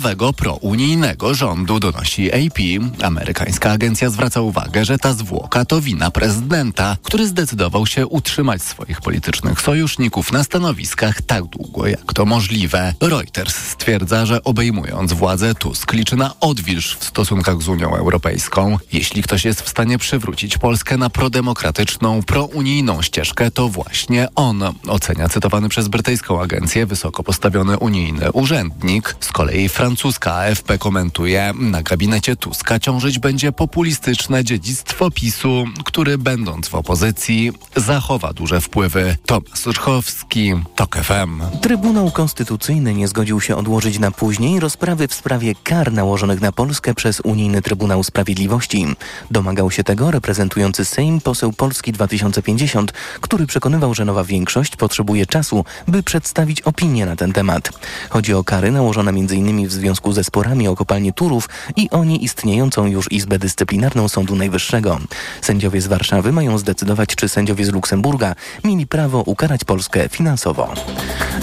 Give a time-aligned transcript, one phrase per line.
[0.00, 2.58] nowego prounijnego rządu, donosi AP.
[3.02, 9.00] Amerykańska agencja zwraca uwagę, że ta zwłoka to wina prezydenta, który zdecydował się utrzymać swoich
[9.00, 12.94] politycznych sojuszników na stanowiskach tak długo, jak to możliwe.
[13.00, 18.78] Reuters stwierdza, że obejmując władzę Tusk liczy na odwilż w stosunkach z Unią Europejską.
[18.92, 25.28] Jeśli ktoś jest w stanie przywrócić Polskę na prodemokratyczną, prounijną ścieżkę, to właśnie on, ocenia
[25.28, 29.16] cytowany przez brytyjską agencję wysoko postawiony unijny urzędnik.
[29.20, 36.68] Z kolei francuska AFP komentuje, na gabinecie Tuska ciążyć będzie populistyczne dziedzictwo PiSu, który będąc
[36.68, 39.16] w opozycji zachowa duże wpływy.
[39.26, 41.42] Tomasz Urchowski, TOK FM.
[41.60, 46.94] Trybunał Konstytucyjny nie zgodził się odłożyć na później rozprawy w sprawie kar nałożonych na Polskę
[46.94, 48.86] przez Unijny Trybunał Sprawiedliwości.
[49.30, 55.64] Domagał się tego reprezentujący Sejm poseł Polski 2050, który przekonywał, że nowa większość potrzebuje czasu,
[55.88, 57.70] by przedstawić opinię na ten temat.
[58.10, 59.68] Chodzi o kary nałożone m.in.
[59.68, 64.98] w związku ze sporami o kopalnię Turów i o nieistniejącą już Izbę Dyscyplinarną Sądu Najwyższego.
[65.40, 70.74] Sędziowie z Warszawy mają zdecydować, czy sędziowie z Luksemburga mieli prawo ukarać Polskę finansowo.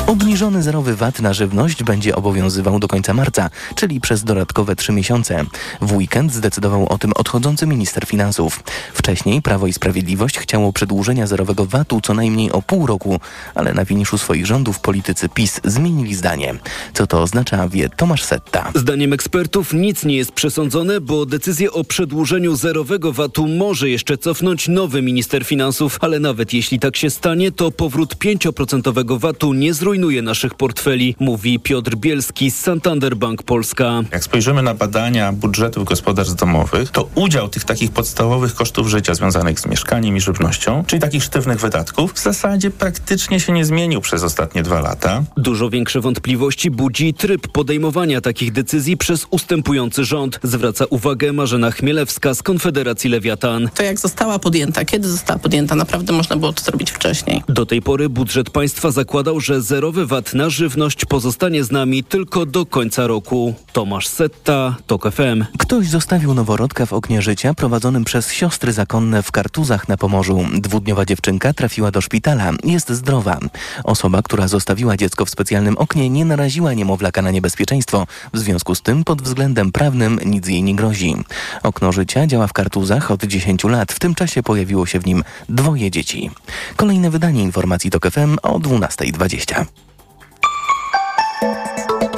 [0.08, 5.46] Obniżony zerowy VAT na żywność będzie obowiązywał do końca marca, czyli przez dodatkowe trzy miesiące.
[5.82, 8.64] W weekend zdecydował o tym odchodzący minister finansów.
[8.94, 13.20] Wcześniej Prawo i Sprawiedliwość chciało przedłużenia zerowego VAT-u co najmniej o pół roku,
[13.56, 16.56] ale na finiszu swoich rządów politycy PiS zmienili zdanie.
[16.94, 18.72] Co to oznacza, wie Tomasz Setta.
[18.76, 24.68] Zdaniem ekspertów nic nie jest przesądzone, bo decyzję o przedłużeniu zerowego VAT-u może jeszcze cofnąć
[24.68, 30.22] nowy minister finansów, ale nawet jeśli tak się stanie, to powrót 5% VAT-u nie zrujnuje
[30.22, 34.04] naszych portfeli, mówi Piotr Bielski z Santander Bank Polska.
[34.12, 39.60] Jak spojrzymy na badania budżetów gospodarstw domowych, to udział tych takich podstawowych kosztów życia związanych
[39.60, 44.24] z mieszkaniem i żywnością, czyli takich sztywnych wydatków, w zasadzie praktycznie się nie zmienił przez
[44.24, 45.24] ostatnie dwa lata.
[45.38, 52.34] Dużo większe wątpliwości budzi tryb podejmowania takich decyzji przez ustępujący rząd, zwraca uwagę Marzena Chmielewska
[52.34, 53.70] z Konfederacji Lewiatan.
[53.76, 57.44] To jak została podjęta, kiedy została podjęta, naprawdę można było to zrobić wcześniej.
[57.50, 62.46] Do tej pory budżet państwa zakładał, że zerowy VAT na żywność pozostanie z nami tylko
[62.46, 63.54] do końca roku.
[63.74, 65.46] Tomasz Setta, TOK FM.
[65.60, 70.46] Ktoś zostawił noworodka w oknie życia prowadzonym przez siostry zakonne w Kartuzach na Pomorzu.
[70.54, 72.52] Dwudniowa dziewczynka trafiła do szpitala.
[72.64, 73.40] Jest zdrowa.
[73.84, 78.07] Osoba, która zostawiła dziecko w specjalnym oknie, nie naraziła niemowlaka na niebezpieczeństwo.
[78.34, 81.16] W związku z tym pod względem prawnym nic jej nie grozi.
[81.64, 83.92] Okno życia działa w Kartuzach od 10 lat.
[83.92, 86.32] W tym czasie pojawiło się w nim dwoje dzieci.
[86.76, 89.87] Kolejne wydanie informacji TOK FM o 12.20.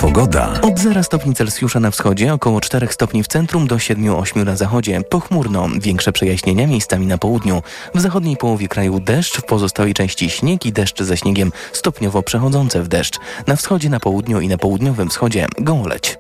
[0.10, 0.60] Pogoda.
[0.62, 5.02] Od 0 stopni Celsjusza na wschodzie, około 4 stopni w centrum do 7-8 na zachodzie.
[5.10, 7.62] Pochmurno, większe przejaśnienia miejscami na południu.
[7.96, 12.84] W zachodniej połowie kraju deszcz, w pozostałej części śnieg i deszcz ze śniegiem stopniowo przechodzące
[12.84, 13.20] w deszcz.
[13.48, 16.18] Na wschodzie, na południu i na południowym wschodzie gołoleć.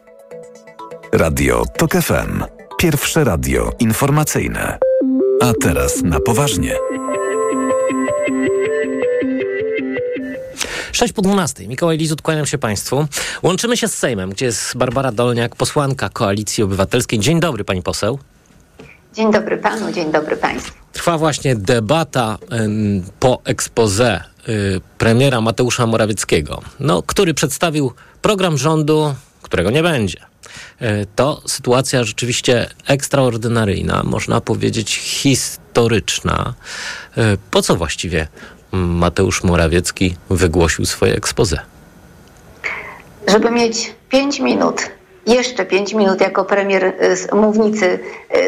[1.14, 2.44] Radio TOK FM.
[2.78, 4.78] Pierwsze radio informacyjne.
[5.42, 6.76] A teraz na poważnie.
[11.00, 11.68] 6 po 12.
[11.68, 13.08] Mikołaj Lizut, kłaniam się Państwu.
[13.44, 17.20] Łączymy się z Sejmem, gdzie jest Barbara Dolniak, posłanka Koalicji Obywatelskiej.
[17.20, 18.20] Dzień dobry, Pani poseł.
[19.14, 20.74] Dzień dobry Panu, dzień dobry Państwu.
[20.94, 29.16] Trwa właśnie debata ym, po expose y, premiera Mateusza Morawieckiego, no, który przedstawił program rządu,
[29.42, 30.20] którego nie będzie.
[30.82, 36.54] Y, to sytuacja rzeczywiście ekstraordynaryjna, można powiedzieć historyczna.
[37.18, 38.28] Y, po co właściwie
[38.72, 41.60] Mateusz Morawiecki wygłosił swoje expose?
[43.28, 44.90] Żeby mieć 5 minut,
[45.28, 48.00] jeszcze 5 minut jako premier z mównicy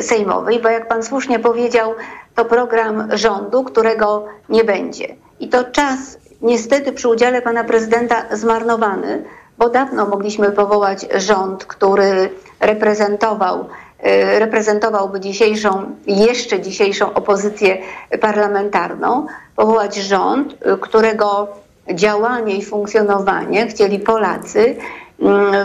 [0.02, 1.94] sejmowej, bo jak pan słusznie powiedział,
[2.36, 5.16] to program rządu, którego nie będzie.
[5.40, 9.24] I to czas niestety przy udziale pana prezydenta zmarnowany,
[9.58, 13.70] bo dawno mogliśmy powołać rząd, który reprezentował
[14.40, 17.78] reprezentowałby dzisiejszą, jeszcze dzisiejszą opozycję
[18.22, 19.26] parlamentarną,
[19.56, 21.48] powołać rząd, którego
[21.94, 24.76] działanie i funkcjonowanie chcieli Polacy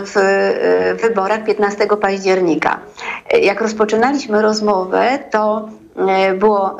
[0.05, 0.15] w
[1.01, 2.79] wyborach 15 października.
[3.41, 5.69] Jak rozpoczynaliśmy rozmowę, to
[6.35, 6.77] było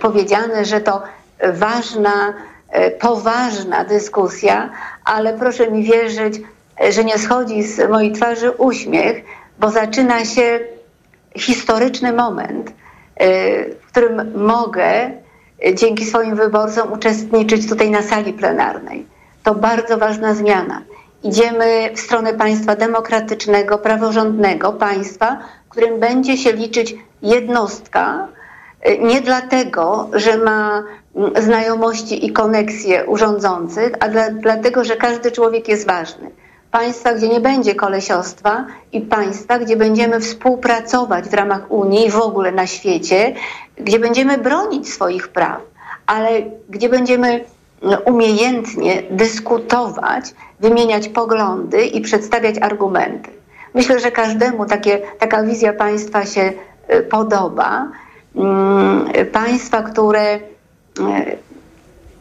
[0.00, 1.02] powiedziane, że to
[1.52, 2.34] ważna,
[3.00, 4.70] poważna dyskusja,
[5.04, 6.40] ale proszę mi wierzyć,
[6.90, 9.24] że nie schodzi z mojej twarzy uśmiech,
[9.58, 10.60] bo zaczyna się
[11.36, 12.72] historyczny moment,
[13.80, 15.10] w którym mogę
[15.74, 19.06] dzięki swoim wyborcom uczestniczyć tutaj na sali plenarnej.
[19.42, 20.82] To bardzo ważna zmiana.
[21.22, 28.28] Idziemy w stronę państwa demokratycznego, praworządnego, państwa, w którym będzie się liczyć jednostka,
[29.00, 30.84] nie dlatego, że ma
[31.38, 36.30] znajomości i koneksje urządzących, a dla, dlatego, że każdy człowiek jest ważny
[36.74, 42.16] państwa, gdzie nie będzie kolesiostwa i państwa, gdzie będziemy współpracować w ramach Unii i w
[42.16, 43.34] ogóle na świecie,
[43.76, 45.60] gdzie będziemy bronić swoich praw,
[46.06, 46.28] ale
[46.68, 47.44] gdzie będziemy
[48.04, 53.30] umiejętnie dyskutować, wymieniać poglądy i przedstawiać argumenty.
[53.74, 56.52] Myślę, że każdemu takie, taka wizja państwa się
[56.94, 57.88] y, podoba.
[58.36, 60.40] Mm, państwa, które y,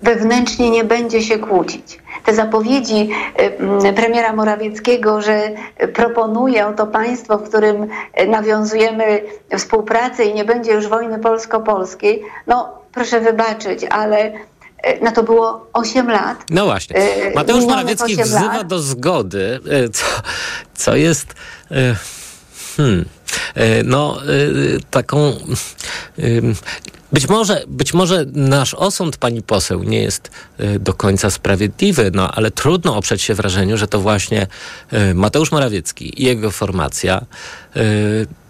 [0.04, 2.00] wewnętrznie nie będzie się kłócić.
[2.26, 3.10] Te zapowiedzi
[3.96, 5.52] premiera Morawieckiego, że
[5.94, 7.88] proponuje oto państwo, w którym
[8.28, 9.22] nawiązujemy
[9.58, 14.32] współpracę i nie będzie już wojny polsko-polskiej, no proszę wybaczyć, ale
[15.02, 16.38] na to było 8 lat.
[16.50, 16.96] No właśnie.
[17.36, 18.68] Mateusz Morawiecki wzywa lat.
[18.68, 19.60] do zgody,
[19.94, 20.06] co,
[20.74, 21.34] co jest.
[22.78, 23.06] Hmm,
[23.86, 24.18] no,
[24.92, 25.34] taką.
[27.14, 30.32] Być może, być może nasz osąd, pani poseł, nie jest
[30.80, 34.48] do końca sprawiedliwy, no ale trudno oprzeć się wrażeniu, że to właśnie
[35.16, 37.26] Mateusz Morawiecki i jego formacja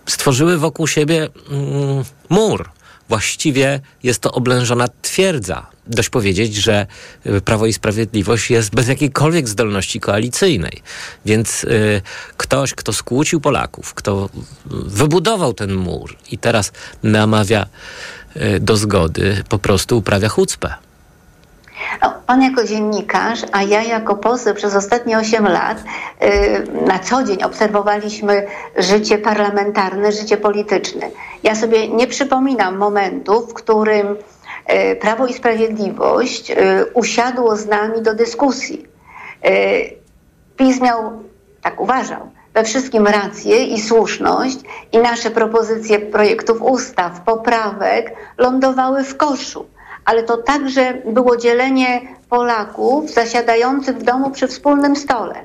[0.06, 2.70] stworzyły wokół siebie mm, mur
[3.10, 5.68] właściwie jest to oblężona twierdza.
[5.88, 6.88] Dość powiedzieć, że
[7.26, 10.82] y, Prawo i Sprawiedliwość jest bez jakiejkolwiek zdolności koalicyjnej.
[11.26, 12.02] Więc y,
[12.38, 14.30] ktoś, kto skłócił Polaków, kto
[14.66, 16.72] wybudował ten mur i teraz
[17.04, 17.68] namawia y,
[18.60, 20.74] do zgody, po prostu uprawia chucpę.
[22.02, 25.84] No, pan jako dziennikarz, a ja jako poseł przez ostatnie 8 lat
[26.22, 26.28] yy,
[26.86, 28.48] na co dzień obserwowaliśmy
[28.78, 31.10] życie parlamentarne, życie polityczne.
[31.44, 34.08] Ja sobie nie przypominam momentu, w którym
[34.70, 36.52] yy, Prawo i Sprawiedliwość
[36.94, 38.94] usiadło z nami do dyskusji.
[40.58, 41.24] PiS miał,
[41.62, 44.58] tak uważał, we wszystkim rację i słuszność
[44.92, 49.66] i nasze propozycje projektów ustaw, poprawek lądowały w koszu
[50.06, 55.36] ale to także było dzielenie Polaków zasiadających w domu przy wspólnym stole,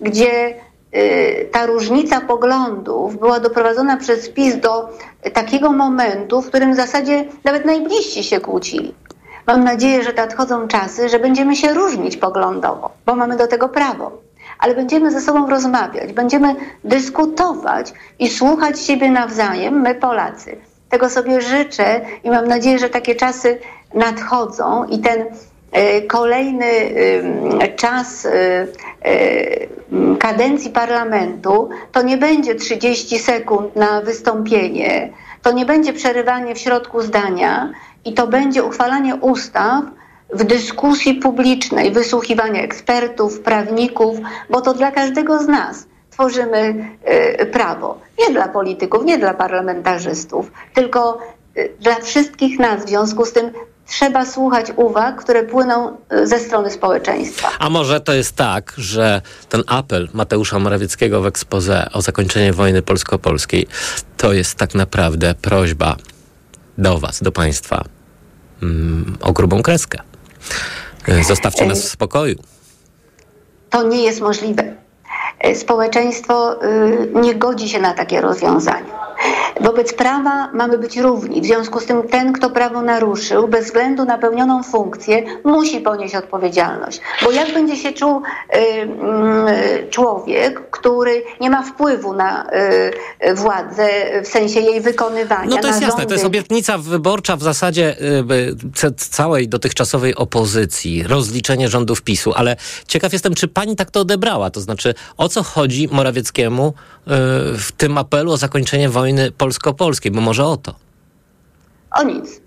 [0.00, 0.54] gdzie
[0.96, 4.88] y, ta różnica poglądów była doprowadzona przez PiS do
[5.32, 8.94] takiego momentu, w którym w zasadzie nawet najbliżsi się kłócili.
[9.46, 14.25] Mam nadzieję, że nadchodzą czasy, że będziemy się różnić poglądowo, bo mamy do tego prawo,
[14.58, 16.54] ale będziemy ze sobą rozmawiać, będziemy
[16.84, 20.56] dyskutować i słuchać siebie nawzajem, my Polacy.
[20.88, 23.58] Tego sobie życzę i mam nadzieję, że takie czasy
[23.94, 25.24] nadchodzą i ten
[25.72, 26.66] e, kolejny
[27.76, 28.30] czas e,
[29.02, 35.12] e, kadencji parlamentu to nie będzie 30 sekund na wystąpienie,
[35.42, 37.72] to nie będzie przerywanie w środku zdania
[38.04, 39.84] i to będzie uchwalanie ustaw
[40.32, 44.18] w dyskusji publicznej, wysłuchiwanie ekspertów, prawników,
[44.50, 46.90] bo to dla każdego z nas tworzymy
[47.52, 48.00] prawo.
[48.18, 51.18] Nie dla polityków, nie dla parlamentarzystów, tylko
[51.80, 52.84] dla wszystkich nas.
[52.84, 53.50] W związku z tym
[53.86, 57.48] trzeba słuchać uwag, które płyną y, ze strony społeczeństwa.
[57.58, 62.82] A może to jest tak, że ten apel Mateusza Morawieckiego w expose o zakończenie wojny
[62.82, 63.66] polsko-polskiej
[64.16, 65.96] to jest tak naprawdę prośba
[66.78, 67.84] do Was, do Państwa
[68.62, 69.98] mm, o grubą kreskę.
[71.08, 72.36] Y, zostawcie nas w spokoju.
[73.70, 74.74] To nie jest możliwe.
[75.46, 76.56] Y, społeczeństwo
[77.14, 79.15] nie godzi się na takie rozwiązania.
[79.60, 81.40] Wobec prawa mamy być równi.
[81.40, 86.14] W związku z tym ten, kto prawo naruszył, bez względu na pełnioną funkcję, musi ponieść
[86.14, 87.00] odpowiedzialność.
[87.24, 92.46] Bo jak będzie się czuł y, y, człowiek, który nie ma wpływu na
[93.24, 93.88] y, władzę
[94.24, 95.50] w sensie jej wykonywania?
[95.50, 97.96] No to jest jasne, to jest obietnica wyborcza w zasadzie
[98.82, 102.56] y, całej dotychczasowej opozycji, rozliczenie rządów PiSu, ale
[102.86, 106.95] ciekaw jestem, czy pani tak to odebrała, to znaczy o co chodzi Morawieckiemu y,
[107.58, 110.74] w tym apelu o zakończenie wojny polsko-polskiej, bo może o to.
[111.90, 112.40] O nic.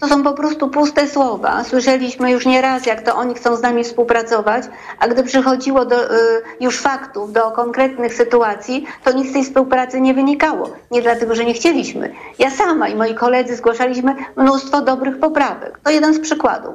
[0.00, 1.64] To są po prostu puste słowa.
[1.64, 4.64] Słyszeliśmy już nieraz, jak to oni chcą z nami współpracować,
[4.98, 10.00] a gdy przychodziło do y, już faktów, do konkretnych sytuacji, to nic z tej współpracy
[10.00, 10.70] nie wynikało.
[10.90, 12.12] Nie dlatego, że nie chcieliśmy.
[12.38, 15.80] Ja sama i moi koledzy zgłaszaliśmy mnóstwo dobrych poprawek.
[15.84, 16.74] To jeden z przykładów.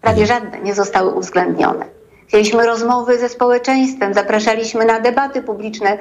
[0.00, 1.84] Prawie żadne nie zostały uwzględnione.
[2.28, 5.98] Chcieliśmy rozmowy ze społeczeństwem, zapraszaliśmy na debaty publiczne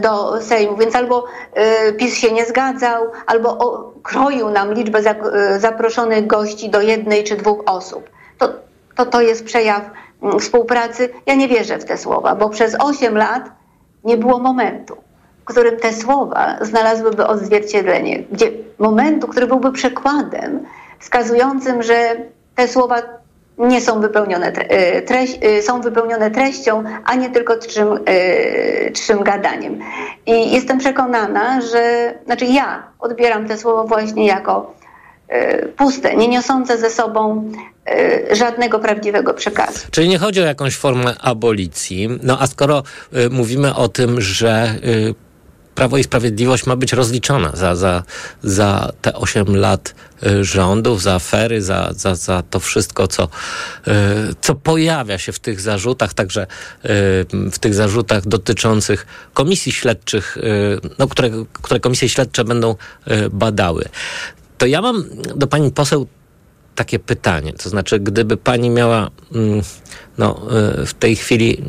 [0.00, 1.24] do Sejmu, więc albo
[1.88, 3.58] y, PiS się nie zgadzał, albo
[4.02, 8.10] kroił nam liczbę y, zaproszonych gości do jednej czy dwóch osób.
[8.38, 8.48] To
[8.98, 9.90] to, to jest przejaw
[10.22, 11.08] mm, współpracy.
[11.26, 13.50] Ja nie wierzę w te słowa, bo przez 8 lat
[14.04, 14.96] nie było momentu,
[15.42, 20.66] w którym te słowa znalazłyby odzwierciedlenie, gdzie momentu, który byłby przekładem
[20.98, 22.16] wskazującym, że
[22.54, 23.02] te słowa
[23.58, 29.22] nie są wypełnione, e, treść, e, są wypełnione treścią, a nie tylko trzym, e, trzym
[29.22, 29.80] gadaniem.
[30.26, 34.78] I jestem przekonana, że, znaczy ja odbieram te słowo właśnie jako
[35.76, 37.52] puste, nie niosące ze sobą
[38.32, 39.86] żadnego prawdziwego przekazu.
[39.90, 42.08] Czyli nie chodzi o jakąś formę abolicji.
[42.22, 42.82] No a skoro
[43.30, 44.74] mówimy o tym, że
[45.78, 48.02] Prawo i Sprawiedliwość ma być rozliczona za, za,
[48.42, 49.94] za te 8 lat
[50.26, 53.90] y, rządów, za afery, za, za, za to wszystko, co, y,
[54.40, 56.46] co pojawia się w tych zarzutach, także y,
[57.52, 60.38] w tych zarzutach dotyczących komisji śledczych,
[60.98, 62.74] no, które, które komisje śledcze będą
[63.30, 63.84] badały.
[64.58, 65.04] To ja mam
[65.36, 66.06] do pani poseł
[66.74, 67.52] takie pytanie.
[67.52, 69.62] To znaczy, gdyby pani miała mm,
[70.18, 70.46] no,
[70.86, 71.62] w tej chwili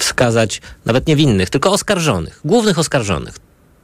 [0.00, 3.34] wskazać nawet niewinnych, tylko oskarżonych, głównych oskarżonych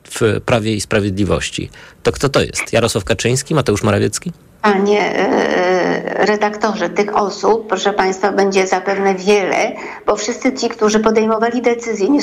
[0.04, 1.70] w Prawie i Sprawiedliwości,
[2.02, 2.72] to kto to jest?
[2.72, 4.32] Jarosław Kaczyński, Mateusz Morawiecki?
[4.62, 9.72] Panie e, redaktorze, tych osób, proszę Państwa, będzie zapewne wiele,
[10.06, 12.20] bo wszyscy ci, którzy podejmowali decyzje nie,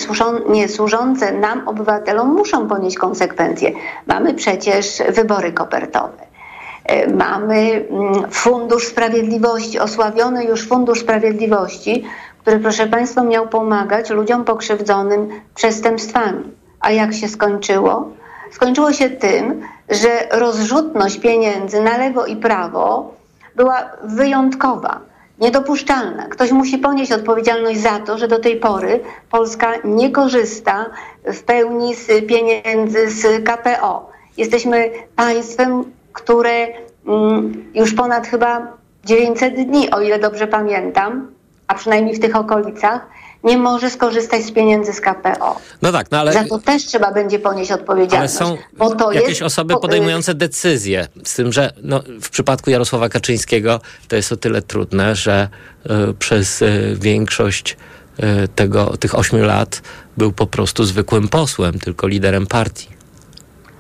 [0.50, 3.72] nie służące nam, obywatelom, muszą ponieść konsekwencje.
[4.08, 6.34] Mamy przecież wybory kopertowe.
[6.86, 12.04] E, mamy mm, Fundusz Sprawiedliwości, osławiony już Fundusz Sprawiedliwości,
[12.44, 16.44] który, proszę Państwa, miał pomagać ludziom pokrzywdzonym przestępstwami.
[16.80, 18.10] A jak się skończyło?
[18.52, 23.14] Skończyło się tym, że rozrzutność pieniędzy na lewo i prawo
[23.56, 25.00] była wyjątkowa,
[25.40, 26.28] niedopuszczalna.
[26.28, 29.00] Ktoś musi ponieść odpowiedzialność za to, że do tej pory
[29.32, 30.86] Polska nie korzysta
[31.26, 34.10] w pełni z pieniędzy z KPO.
[34.38, 35.84] Jesteśmy państwem,
[36.14, 36.68] które
[37.08, 38.68] mm, już ponad chyba
[39.06, 41.33] 900 dni, o ile dobrze pamiętam,
[41.68, 43.02] a przynajmniej w tych okolicach,
[43.44, 45.60] nie może skorzystać z pieniędzy z KPO.
[45.82, 46.34] No tak, no ale...
[46.34, 48.36] Za to też trzeba będzie ponieść odpowiedzialność.
[48.42, 49.42] Ale są bo to jakieś jest...
[49.42, 54.62] osoby podejmujące decyzje, z tym, że no, w przypadku Jarosława Kaczyńskiego to jest o tyle
[54.62, 55.48] trudne, że
[56.10, 57.78] y, przez y, większość
[58.20, 59.82] y, tego, tych ośmiu lat
[60.18, 62.93] był po prostu zwykłym posłem, tylko liderem partii.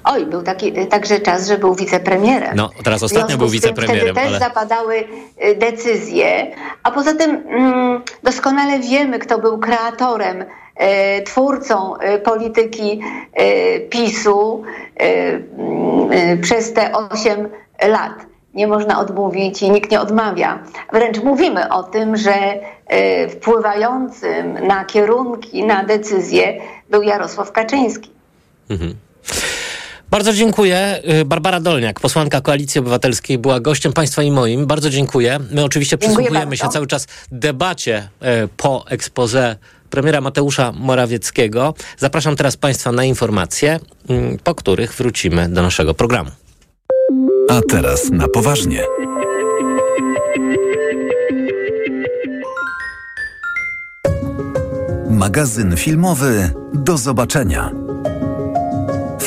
[0.03, 2.55] Oj, był taki, y, także czas, że był wicepremierem.
[2.55, 4.15] No, teraz ostatnio był wicepremierem.
[4.15, 4.29] Wtedy ale...
[4.29, 11.93] też zapadały y, decyzje, a poza tym mm, doskonale wiemy, kto był kreatorem, y, twórcą
[12.23, 13.01] polityki
[13.89, 14.63] PiSu
[14.95, 17.49] mm, przez te 8
[17.87, 18.13] lat.
[18.53, 20.63] Nie można odmówić i nikt nie odmawia.
[20.93, 22.33] Wręcz mówimy o tym, że
[23.29, 28.11] wpływającym na kierunki, na decyzje był Jarosław Kaczyński.
[28.69, 28.95] Mhm.
[30.13, 31.01] Bardzo dziękuję.
[31.21, 34.65] Y, Barbara Dolniak, posłanka Koalicji Obywatelskiej, była gościem Państwa i moim.
[34.65, 35.39] Bardzo dziękuję.
[35.51, 38.09] My oczywiście przysłuchujemy się cały czas debacie
[38.43, 39.55] y, po ekspoze
[39.89, 41.73] premiera Mateusza Morawieckiego.
[41.97, 43.79] Zapraszam teraz Państwa na informacje,
[44.09, 46.31] y, po których wrócimy do naszego programu.
[47.49, 48.83] A teraz na poważnie.
[55.09, 57.82] Magazyn filmowy Do zobaczenia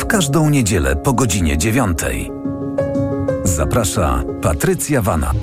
[0.07, 2.31] każdą niedzielę po godzinie dziewiątej.
[3.45, 5.37] Zaprasza Patrycja Wanat.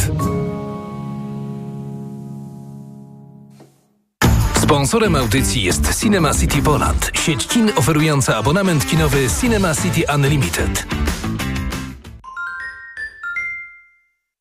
[4.62, 10.86] Sponsorem audycji jest Cinema City Poland, sieć kin oferująca abonament kinowy Cinema City Unlimited.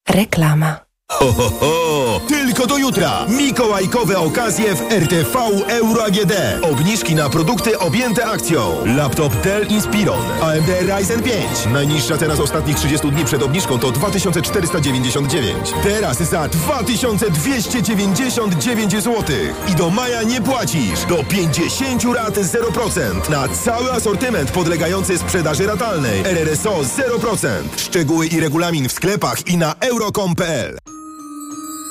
[0.09, 0.92] Reklama.
[1.13, 2.21] Ho, ho, ho!
[2.29, 3.27] Tylko do jutra!
[3.29, 5.39] Mikołajkowe okazje w RTV
[5.69, 6.33] Euro AGD.
[6.63, 8.77] Obniżki na produkty objęte akcją.
[8.97, 11.37] Laptop Dell Inspiron AMD Ryzen 5.
[11.73, 15.75] Najniższa teraz ostatnich 30 dni przed obniżką to 2499.
[15.83, 19.23] Teraz za 2299 zł.
[19.69, 21.05] I do maja nie płacisz.
[21.09, 23.31] Do 50 rat 0%.
[23.31, 26.21] Na cały asortyment podlegający sprzedaży ratalnej.
[26.25, 27.47] RRSO 0%.
[27.77, 30.82] Szczegóły i regulamin w sklepach i na euro.com.pl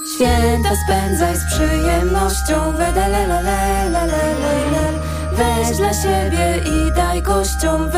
[0.05, 5.00] Święta spędzaj z przyjemnością Wedelelelelelelelel
[5.31, 7.91] Weź dla siebie i daj gościom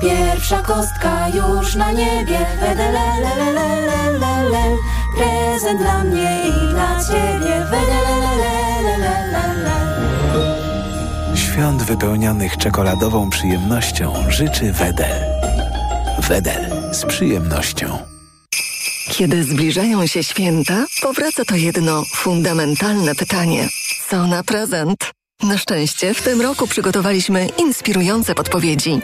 [0.00, 4.76] Pierwsza kostka już na niebie Wedelelelelelelel
[5.16, 7.66] Prezent dla mnie i dla ciebie
[11.34, 15.24] Świąt wypełnionych czekoladową przyjemnością życzy Wedel.
[16.18, 18.13] Wedel z przyjemnością.
[19.10, 23.68] Kiedy zbliżają się święta, powraca to jedno fundamentalne pytanie.
[24.10, 25.10] Co na prezent?
[25.42, 29.00] Na szczęście w tym roku przygotowaliśmy inspirujące podpowiedzi.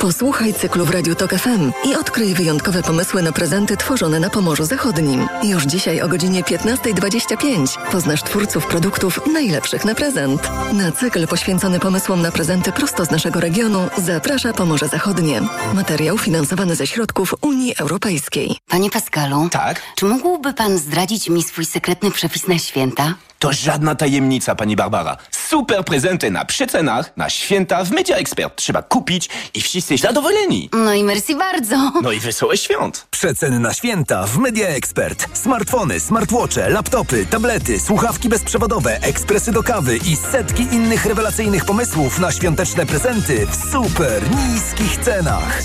[0.00, 4.64] Posłuchaj cyklu w Radiu Tok FM i odkryj wyjątkowe pomysły na prezenty tworzone na Pomorzu
[4.64, 5.28] Zachodnim.
[5.42, 10.50] Już dzisiaj o godzinie 15.25 poznasz twórców produktów najlepszych na prezent.
[10.72, 15.40] Na cykl poświęcony pomysłom na prezenty prosto z naszego regionu zaprasza Pomorze Zachodnie.
[15.74, 18.56] Materiał finansowany ze środków Unii Europejskiej.
[18.68, 19.48] Panie Pascalu.
[19.50, 19.82] Tak?
[19.96, 23.14] Czy mógłby pan zdradzić mi swój sekretny przepis na święta?
[23.38, 25.16] To żadna tajemnica, pani Barbara.
[25.48, 28.56] Super prezenty na przecenach, na święta w Media Expert.
[28.56, 30.70] Trzeba kupić i wszyscy zadowoleni.
[30.72, 31.92] No i merci bardzo.
[32.02, 33.06] No i wesołe świąt.
[33.10, 35.26] Przeceny na święta w Media Expert.
[35.32, 42.32] Smartfony, smartwatche, laptopy, tablety, słuchawki bezprzewodowe, ekspresy do kawy i setki innych rewelacyjnych pomysłów na
[42.32, 45.62] świąteczne prezenty w super niskich cenach.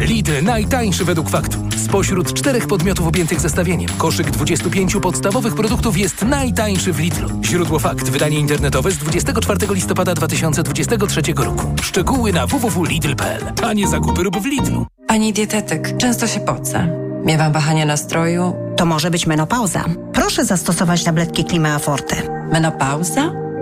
[0.00, 1.58] Lidl najtańszy według faktu.
[1.76, 7.28] Spośród czterech podmiotów objętych zestawieniem, koszyk 25 podstawowych produktów jest najtańszy w Lidlu.
[7.44, 11.74] Źródło fakt, wydanie internetowe z 24 listopada 2023 roku.
[11.82, 14.86] Szczegóły na www.lidl.pl, a nie zakupy rób w Lidlu.
[15.06, 16.88] Pani dietetyk, często się pocę.
[17.24, 18.52] Miewam wahania nastroju.
[18.76, 19.84] To może być menopauza.
[20.12, 22.16] Proszę zastosować tabletki Klimea Forte.
[22.52, 23.47] Menopauza?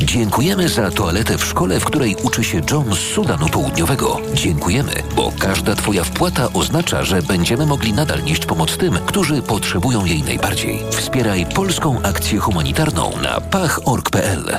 [0.00, 4.20] Dziękujemy za toaletę w szkole, w której uczy się John z Sudanu Południowego.
[4.34, 10.04] Dziękujemy, bo każda Twoja wpłata oznacza, że będziemy mogli nadal nieść pomoc tym, którzy potrzebują
[10.04, 10.80] jej najbardziej.
[10.90, 14.58] Wspieraj polską akcję humanitarną na pach.org.pl.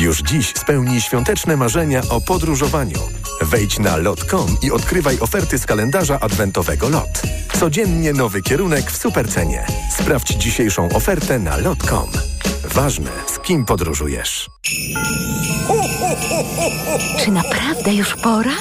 [0.00, 2.98] Już dziś spełnij świąteczne marzenia o podróżowaniu.
[3.42, 7.22] Wejdź na lot.com i odkrywaj oferty z kalendarza adwentowego LOT.
[7.60, 9.66] Codziennie nowy kierunek w supercenie.
[9.98, 12.10] Sprawdź dzisiejszą ofertę na lot.com.
[12.74, 14.50] Ważne, z kim podróżujesz.
[17.18, 18.52] Czy naprawdę już pora?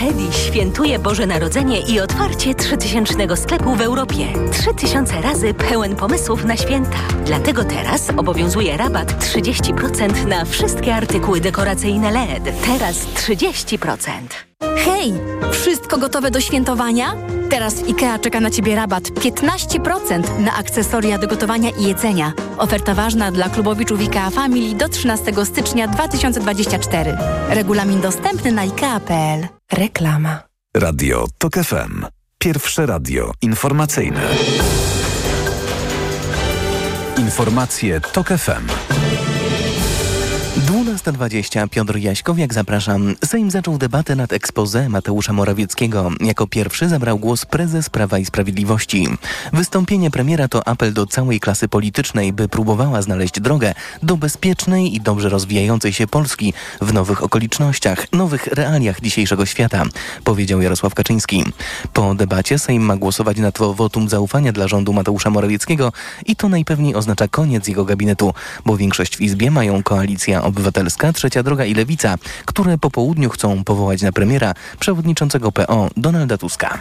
[0.00, 4.26] Teddy świętuje Boże Narodzenie i otwarcie 3000 sklepu w Europie.
[4.52, 6.98] 3000 razy pełen pomysłów na święta.
[7.26, 12.52] Dlatego teraz obowiązuje rabat 30% na wszystkie artykuły dekoracyjne LED.
[12.66, 14.08] Teraz 30%.
[14.76, 15.12] Hej!
[15.52, 17.14] Wszystko gotowe do świętowania?
[17.50, 22.32] Teraz w IKEA czeka na Ciebie rabat 15% na akcesoria do gotowania i jedzenia.
[22.58, 27.18] Oferta ważna dla klubowiczów IKEA Family do 13 stycznia 2024.
[27.48, 29.48] Regulamin dostępny na IKEA.pl.
[29.72, 30.42] Reklama.
[30.76, 32.04] Radio TOK FM.
[32.38, 34.20] Pierwsze radio informacyjne.
[37.18, 38.66] Informacje TOK FM.
[40.92, 43.14] 12.20 Piotr Jaśkowiak, zapraszam.
[43.24, 46.10] Sejm zaczął debatę nad expose Mateusza Morawieckiego.
[46.20, 49.08] Jako pierwszy zabrał głos prezes Prawa i Sprawiedliwości.
[49.52, 55.00] Wystąpienie premiera to apel do całej klasy politycznej, by próbowała znaleźć drogę do bezpiecznej i
[55.00, 59.84] dobrze rozwijającej się Polski w nowych okolicznościach, nowych realiach dzisiejszego świata,
[60.24, 61.44] powiedział Jarosław Kaczyński.
[61.92, 65.92] Po debacie Sejm ma głosować nad wotum zaufania dla rządu Mateusza Morawieckiego
[66.26, 68.34] i to najpewniej oznacza koniec jego gabinetu,
[68.66, 70.81] bo większość w Izbie mają koalicja Obywatelska,
[71.14, 76.78] Trzecia Droga i Lewica, które po południu chcą powołać na premiera przewodniczącego PO Donalda Tuska.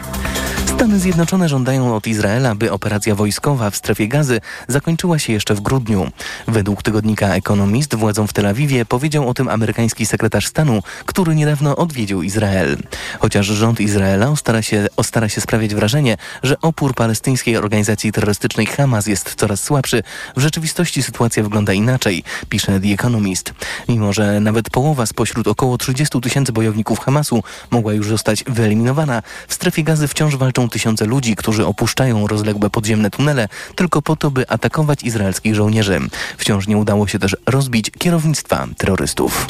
[0.82, 5.62] Stany Zjednoczone żądają od Izraela, by operacja wojskowa w strefie gazy zakończyła się jeszcze w
[5.62, 6.12] grudniu.
[6.48, 11.76] Według tygodnika Economist władzom w Tel Awiwie powiedział o tym amerykański sekretarz stanu, który niedawno
[11.76, 12.78] odwiedził Izrael.
[13.20, 19.08] Chociaż rząd Izraela stara się, stara się sprawiać wrażenie, że opór palestyńskiej organizacji terrorystycznej Hamas
[19.08, 20.04] jest coraz słabszy,
[20.36, 23.54] w rzeczywistości sytuacja wygląda inaczej, pisze The Economist.
[23.90, 29.54] Mimo, że nawet połowa spośród około 30 tysięcy bojowników Hamasu mogła już zostać wyeliminowana, w
[29.54, 34.50] strefie gazy wciąż walczą tysiące ludzi, którzy opuszczają rozległe podziemne tunele tylko po to, by
[34.50, 36.00] atakować izraelskich żołnierzy.
[36.38, 39.48] Wciąż nie udało się też rozbić kierownictwa terrorystów.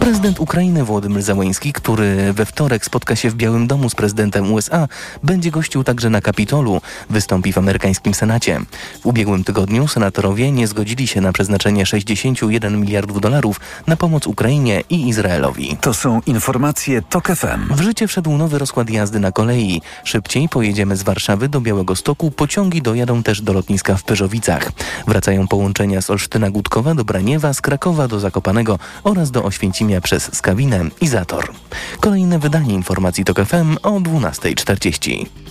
[0.00, 4.88] Prezydent Ukrainy Włodymyr Załański, który we wtorek spotka się w Białym Domu z prezydentem USA,
[5.22, 6.80] będzie gościł także na Kapitolu.
[7.10, 8.60] Wystąpi w amerykańskim Senacie.
[9.02, 14.82] W ubiegłym tygodniu senatorowie nie zgodzili się na przeznaczenie 61 miliardów dolarów na pomoc Ukrainie
[14.90, 15.76] i Izraelowi.
[15.80, 17.74] To są informacje TOK FM.
[17.74, 19.82] W życie wszedł nowy rozkład jazdy na kolei.
[20.04, 24.72] Szybciej pojedziemy z Warszawy do Białego Stoku, pociągi dojadą też do lotniska w Pyrzowicach.
[25.06, 30.36] Wracają połączenia z Olsztyna Gutkowa do Braniewa, z Krakowa do Zakopanego oraz do Oświęcimia przez
[30.36, 31.52] Skawinę i Zator.
[32.00, 35.49] Kolejne wydanie informacji TOK FM o 12.40.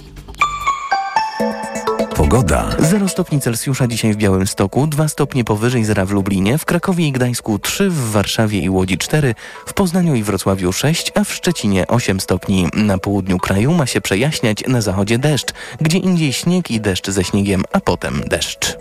[2.20, 2.70] Pogoda.
[2.80, 7.12] 0 stopni Celsjusza dzisiaj w Białymstoku, 2 stopnie powyżej zera w Lublinie, w Krakowie i
[7.12, 11.88] Gdańsku 3, w Warszawie i Łodzi 4, w Poznaniu i Wrocławiu 6, a w Szczecinie
[11.88, 12.68] 8 stopni.
[12.74, 17.24] Na południu kraju ma się przejaśniać, na zachodzie deszcz, gdzie indziej śnieg i deszcz ze
[17.24, 18.78] śniegiem, a potem deszcz.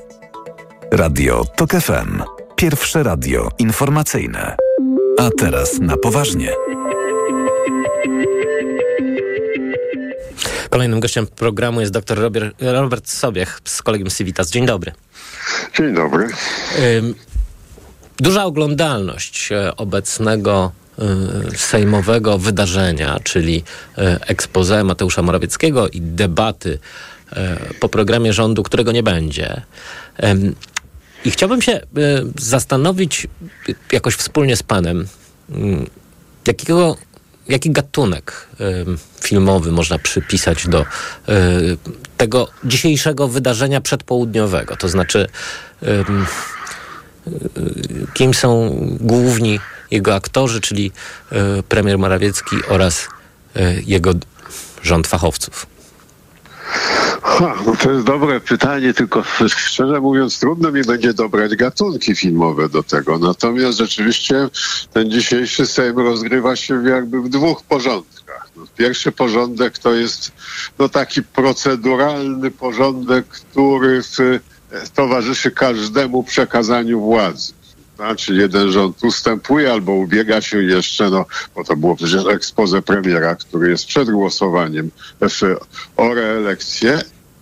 [0.93, 2.23] Radio TOK FM.
[2.57, 4.57] Pierwsze radio informacyjne.
[5.19, 6.53] A teraz na poważnie.
[10.71, 14.51] Kolejnym gościem programu jest dr Robert, Robert Sobiech z kolegium Civitas.
[14.51, 14.93] Dzień dobry.
[15.77, 16.29] Dzień dobry.
[18.17, 20.73] Duża oglądalność e, obecnego
[21.53, 23.65] y, sejmowego wydarzenia, czyli
[24.21, 26.79] expose Mateusza Morawieckiego i debaty
[27.33, 27.37] y,
[27.81, 29.63] po programie rządu, którego nie będzie.
[31.25, 31.81] I chciałbym się
[32.39, 33.27] zastanowić
[33.93, 35.07] jakoś wspólnie z panem,
[35.51, 35.87] mm,
[36.47, 36.97] jakiego,
[37.49, 38.49] jaki gatunek
[39.29, 40.85] filmowy można przypisać do y,
[42.17, 44.77] tego dzisiejszego wydarzenia przedpołudniowego.
[44.77, 45.27] To znaczy,
[45.83, 46.05] y,
[48.15, 50.93] kim są główni jego aktorzy, czyli
[51.33, 53.09] y, premier Morawiecki oraz
[53.87, 54.13] jego
[54.83, 55.67] rząd fachowców.
[57.23, 62.69] Ha, no to jest dobre pytanie, tylko szczerze mówiąc trudno mi będzie dobrać gatunki filmowe
[62.69, 63.19] do tego.
[63.19, 64.49] Natomiast rzeczywiście
[64.93, 68.49] ten dzisiejszy Sejm rozgrywa się jakby w dwóch porządkach.
[68.57, 70.33] No, pierwszy porządek to jest
[70.79, 74.41] no, taki proceduralny porządek, który w, e,
[74.95, 77.58] towarzyszy każdemu przekazaniu władzy.
[77.99, 83.35] Znaczy jeden rząd ustępuje albo ubiega się jeszcze, no bo to było przecież expose premiera,
[83.35, 84.91] który jest przed głosowaniem
[85.97, 87.01] o reelekcję,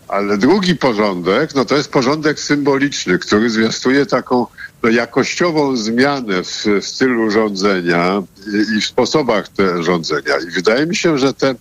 [0.08, 4.46] ale drugi porządek, no to jest porządek symboliczny, który zwiastuje taką
[4.82, 10.34] no, jakościową zmianę w, w stylu rządzenia i, i w sposobach te rządzenia.
[10.48, 11.54] I wydaje mi się, że te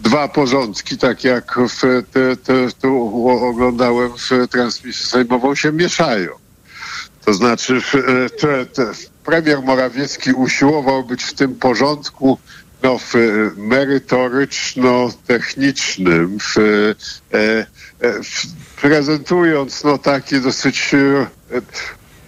[0.00, 1.80] dwa porządki, tak jak w,
[2.12, 6.45] te, te, tu oglądałem w transmisji sejmową, się mieszają.
[7.26, 7.92] To znaczy w-
[8.40, 8.92] te, te,
[9.24, 12.38] premier Morawiecki usiłował być w tym porządku
[12.82, 13.14] no, w,
[13.56, 16.94] merytoryczno-technicznym, w, e,
[18.00, 18.46] e, w,
[18.80, 21.26] prezentując no, takie dosyć e,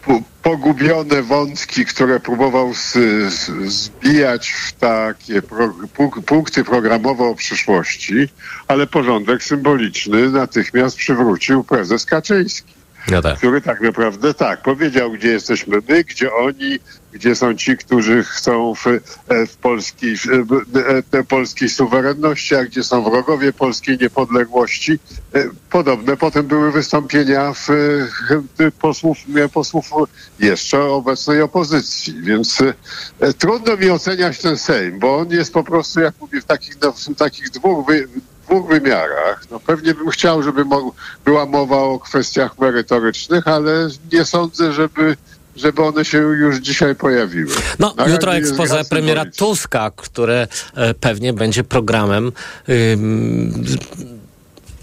[0.05, 2.93] po- pogubione wątki, które próbował z,
[3.33, 8.29] z, zbijać w takie pro, punk- punkty programowe o przyszłości,
[8.69, 12.78] ale porządek symboliczny natychmiast przywrócił prezes Kaczyński
[13.11, 13.39] No tak.
[13.39, 16.79] który tak naprawdę tak powiedział, gdzie jesteśmy my, gdzie oni,
[17.13, 22.65] gdzie są ci, którzy chcą w, e, w polskiej, w, e, te polskiej suwerenności, a
[22.65, 24.99] gdzie są wrogowie polskiej niepodległości.
[25.35, 29.19] E, Podobne potem były wystąpienia w, e, posłów,
[29.53, 29.91] posłów
[30.39, 32.61] jeszcze obecnej opozycji, więc
[33.21, 36.81] e, trudno mi oceniać ten Sejm, bo on jest po prostu, jak mówię, w takich,
[36.83, 38.09] no, w takich dwóch wy,
[38.49, 39.43] dwóch wymiarach.
[39.51, 40.93] No pewnie bym chciał, żeby mo-
[41.25, 45.17] była mowa o kwestiach merytorycznych, ale nie sądzę, żeby,
[45.57, 47.51] żeby one się już dzisiaj pojawiły.
[47.79, 49.47] No, Na jutro jest expose gra premiera symboliczna.
[49.47, 52.33] Tuska, które e, pewnie będzie programem
[52.69, 53.65] ym,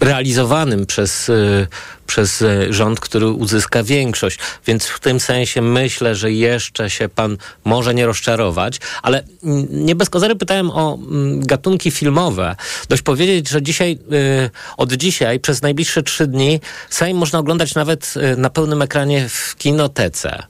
[0.00, 1.66] realizowanym przez, y,
[2.06, 4.38] przez y, rząd, który uzyska większość.
[4.66, 9.22] Więc w tym sensie myślę, że jeszcze się pan może nie rozczarować, ale
[9.70, 12.56] nie bez kozery pytałem o mm, gatunki filmowe.
[12.88, 18.14] Dość powiedzieć, że dzisiaj, y, od dzisiaj przez najbliższe trzy dni Sejm można oglądać nawet
[18.16, 20.42] y, na pełnym ekranie w kinotece.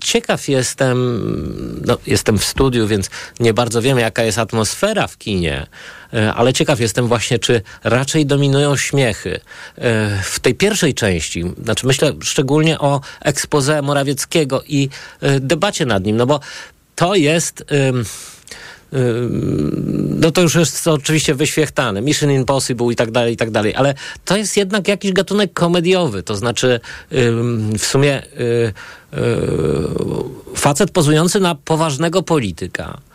[0.00, 0.98] Ciekaw jestem,
[1.86, 5.66] no, jestem w studiu, więc nie bardzo wiem, jaka jest atmosfera w kinie,
[6.34, 9.40] ale ciekaw jestem właśnie, czy raczej dominują śmiechy.
[10.22, 14.88] W tej pierwszej części, znaczy myślę szczególnie o expose Morawieckiego i
[15.22, 16.40] y, debacie nad nim, no bo
[16.94, 17.64] to jest...
[17.88, 18.04] ym,
[18.94, 23.74] Ym, no to już jest oczywiście wyświechtane, Mission Impossible i tak dalej, i tak dalej,
[23.74, 23.94] ale
[24.24, 26.80] to jest jednak jakiś gatunek komediowy, to znaczy
[27.78, 28.72] w sumie y, y,
[30.56, 33.11] facet pozujący na poważnego polityka y,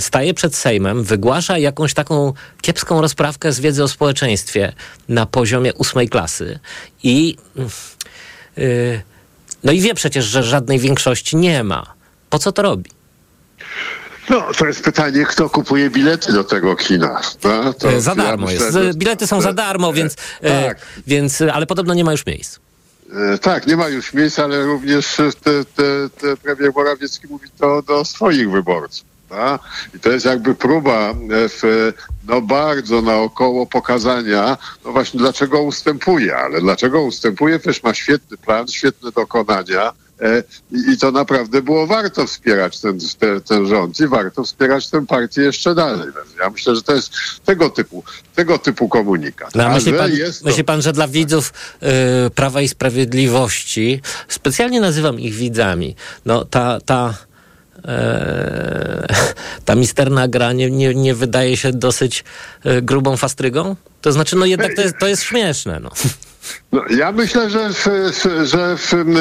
[0.00, 4.72] staje przed Sejmem, wygłasza jakąś taką kiepską rozprawkę z wiedzy o społeczeństwie
[5.08, 6.58] na poziomie ósmej klasy
[7.02, 7.36] i
[8.58, 9.02] y,
[9.64, 11.94] no i wie przecież, że żadnej większości nie ma.
[12.30, 12.90] Po co to robi?
[14.30, 17.20] No, to jest pytanie, kto kupuje bilety do tego kina.
[17.44, 18.76] No, to E, za ja darmo myślę, jest.
[18.78, 20.86] że- E, Bilety są za darmo, więc, e, tak.
[21.06, 22.58] więc ale podobno nie ma już miejsc.
[23.42, 28.04] Tak, nie ma już miejsc, ale również te, te, te premier Morawiecki mówi to do
[28.04, 29.06] swoich wyborców.
[29.28, 29.60] Tak?
[29.94, 31.14] I to jest jakby próba e,
[31.48, 31.92] w,
[32.28, 38.68] no bardzo naokoło pokazania, no właśnie dlaczego ustępuje, ale dlaczego ustępuje, też ma świetny plan,
[38.68, 40.42] świetne dokonania e,
[40.92, 45.42] i, to naprawdę było warto wspierać ten, te, ten rząd i warto wspierać tę partię
[45.42, 46.04] jeszcze dalej.
[46.16, 47.12] Więc Ja myślę, że to jest
[47.44, 49.54] tego typu, tego typu komunikat.
[49.54, 51.52] No, myśli, pan, to- myśli pan, że dla widzów
[52.26, 57.14] y, Prawa i Sprawiedliwości, specjalnie nazywam ich widzami, no ta, ta,
[59.64, 62.24] ta misterna gra nie, nie, nie wydaje się dosyć
[62.64, 63.76] e, grubą fastrygą?
[64.00, 65.80] To znaczy, no jednak to jest, to jest śmieszne.
[65.80, 65.90] No.
[66.72, 67.70] No, ja myślę, że,
[68.44, 69.16] że w, m,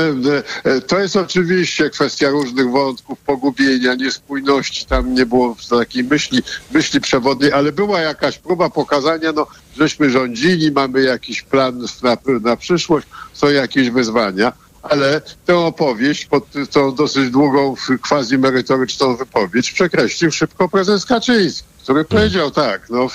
[0.64, 4.86] e, to jest oczywiście kwestia różnych wątków, pogubienia, niespójności.
[4.86, 9.48] Tam nie było takiej myśli, myśli przewodniej, ale była jakaś próba pokazania, no,
[9.78, 14.54] żeśmy rządzili, mamy jakiś plan na, na przyszłość, są jakieś wyzwania.
[14.84, 17.76] Ale tę opowieść, pod tą dosyć długą,
[18.10, 23.08] quasi merytoryczną wypowiedź przekreślił szybko prezes Kaczyński, który powiedział tak, no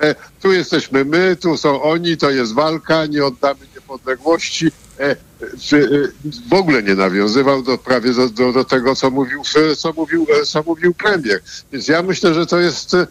[0.00, 4.66] e, tu jesteśmy my, tu są oni, to jest walka, nie oddamy niepodległości.
[4.98, 5.78] E, w, e,
[6.48, 10.26] w ogóle nie nawiązywał do prawie do, do, do tego, co mówił, e, co, mówił,
[10.42, 11.40] e, co mówił premier.
[11.72, 13.06] Więc ja myślę, że to jest e,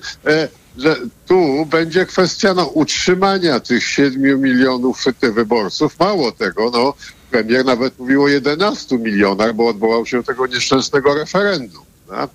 [0.78, 0.96] że
[1.28, 6.00] tu będzie kwestia no, utrzymania tych 7 milionów wyborców.
[6.00, 6.94] Mało tego, no,
[7.32, 11.84] premier nawet mówił o 11 milionach, bo odwołał się do tego nieszczęsnego referendum.
[12.10, 12.28] No?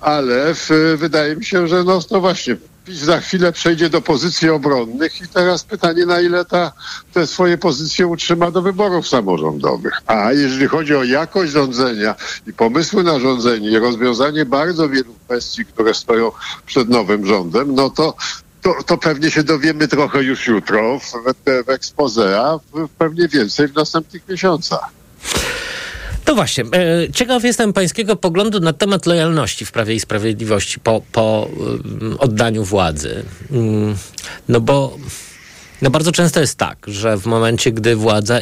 [0.00, 2.56] Ale w, wydaje mi się, że no, to właśnie
[2.86, 6.72] PiS za chwilę przejdzie do pozycji obronnych i teraz pytanie, na ile ta,
[7.12, 9.92] te swoje pozycje utrzyma do wyborów samorządowych.
[10.06, 12.14] A jeżeli chodzi o jakość rządzenia
[12.46, 16.32] i pomysły na rządzenie i rozwiązanie bardzo wielu kwestii, które stoją
[16.66, 18.14] przed nowym rządem, no to
[18.62, 21.12] to, to pewnie się dowiemy trochę już jutro w,
[21.66, 24.80] w expose, a w- pewnie więcej w następnych miesiącach.
[26.24, 26.64] To właśnie.
[26.64, 31.48] e, Ciekaw jestem pańskiego poglądu na temat lojalności w Prawie i Sprawiedliwości po, po
[32.02, 33.24] ym, oddaniu władzy.
[33.50, 33.96] Mm,
[34.48, 34.96] No bo
[35.82, 38.40] no bardzo często jest tak, że w momencie, gdy władza,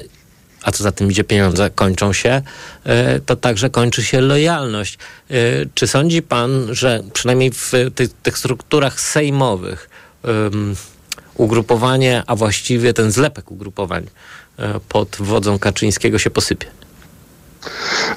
[0.62, 2.42] a co za tym idzie pieniądze, kończą się,
[2.84, 4.98] e, to także kończy się lojalność.
[5.30, 5.34] E,
[5.74, 9.90] Czy sądzi pan, że przynajmniej w tych, tych strukturach sejmowych
[10.28, 10.76] ym,
[11.34, 14.06] ugrupowanie, a właściwie ten zlepek ugrupowań
[14.58, 16.66] e, pod wodzą Kaczyńskiego się posypie?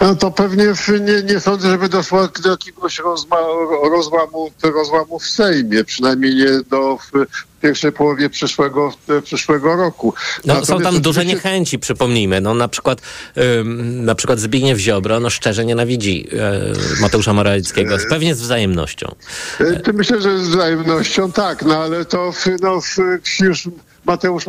[0.01, 0.65] No to pewnie
[1.01, 3.37] nie, nie sądzę, żeby doszło do jakiegoś rozma,
[3.91, 6.97] rozłamu, rozłamu w Sejmie, przynajmniej nie do
[7.61, 8.93] pierwszej połowie przyszłego,
[9.23, 10.13] przyszłego roku.
[10.45, 12.41] No, są tam duże niechęci, przypomnijmy.
[12.41, 13.01] No, na, przykład,
[13.37, 19.15] ym, na przykład Zbigniew Ziobro no, szczerze nienawidzi e, Mateusza Morawieckiego, pewnie z wzajemnością.
[19.59, 22.79] E, Ty myślę, że z wzajemnością tak, no ale to no,
[23.41, 23.69] już
[24.07, 24.45] Mateusz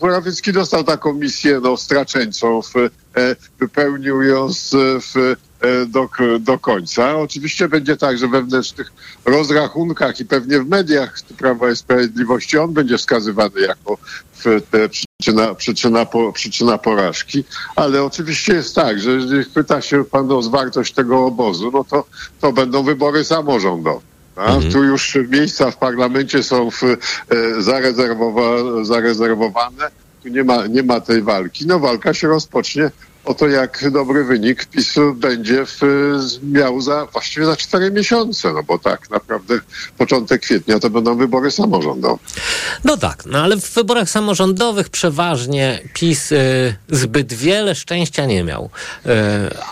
[0.00, 2.90] Morawiecki dostał taką misję no, straceńczą, w, e,
[3.60, 4.70] wypełnił ją z,
[5.04, 5.36] w, e,
[5.86, 6.08] do,
[6.40, 7.16] do końca.
[7.16, 8.92] Oczywiście będzie tak, że we wewnętrznych
[9.24, 13.98] rozrachunkach i pewnie w mediach Prawa i Sprawiedliwości on będzie wskazywany jako
[14.90, 17.44] przyczyna, przyczyna, po, przyczyna porażki,
[17.76, 22.06] ale oczywiście jest tak, że jeżeli pyta się pan o zwartość tego obozu, no to,
[22.40, 24.00] to będą wybory samorządowe.
[24.36, 26.96] A tu już miejsca w parlamencie są w, e,
[27.58, 28.42] zarezerwowa,
[28.84, 29.90] zarezerwowane.
[30.22, 31.66] Tu nie ma, nie ma tej walki.
[31.66, 32.90] No walka się rozpocznie
[33.24, 35.80] o to, jak dobry wynik PiSu będzie w,
[36.42, 39.60] miał za, właściwie za cztery miesiące, no bo tak naprawdę
[39.98, 42.22] początek kwietnia to będą wybory samorządowe.
[42.84, 48.70] No tak, no ale w wyborach samorządowych przeważnie PiS y, zbyt wiele szczęścia nie miał.
[49.06, 49.10] Y,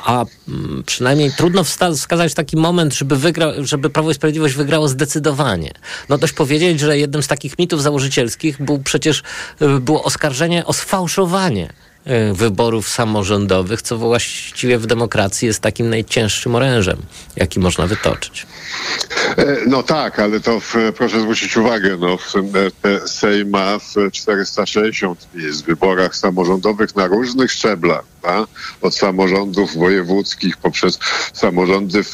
[0.05, 3.17] a mm, przynajmniej trudno wskazać taki moment, żeby,
[3.59, 5.73] żeby Prawo i Sprawiedliwość wygrało zdecydowanie.
[6.09, 9.23] No dość powiedzieć, że jednym z takich mitów założycielskich był przecież
[9.63, 11.92] y, było oskarżenie o sfałszowanie y,
[12.33, 16.97] wyborów samorządowych, co właściwie w demokracji jest takim najcięższym orężem,
[17.37, 18.47] jaki można wytoczyć.
[19.37, 24.11] E, No tak, ale to w, proszę zwrócić uwagę, no w, e, Sejm ma w
[24.13, 28.45] 460 miejsc w wyborach samorządowych na różnych szczeblach, a?
[28.81, 30.99] od samorządów wojewódzkich poprzez
[31.33, 32.05] samorządy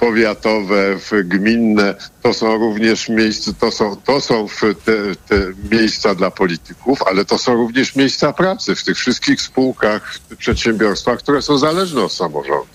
[0.00, 4.92] powiatowe, w, gminne, to są również miejsca, to są, to są w, te,
[5.28, 5.36] te
[5.70, 11.42] miejsca dla polityków, ale to są również miejsca pracy w tych wszystkich spółkach, przedsiębiorstwach, które
[11.42, 12.66] są zależne od samorządu.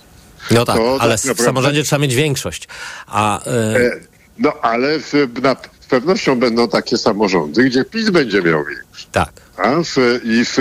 [0.51, 2.67] No tak, To ale tak w naprawdę- samorządzie trzeba mieć większość.
[3.07, 3.91] A y, E,
[4.37, 9.07] No ale w, na, z pewnością będą takie samorządy, gdzie PiS będzie miał większość.
[9.11, 9.31] Tak.
[9.83, 10.57] W, I w,